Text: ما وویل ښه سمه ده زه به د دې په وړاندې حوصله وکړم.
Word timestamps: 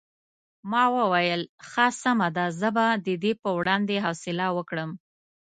ما 0.71 0.83
وویل 0.97 1.41
ښه 1.69 1.85
سمه 2.01 2.27
ده 2.35 2.45
زه 2.59 2.69
به 2.75 2.85
د 3.05 3.07
دې 3.23 3.33
په 3.41 3.49
وړاندې 3.57 3.95
حوصله 4.05 4.45
وکړم. 4.57 4.89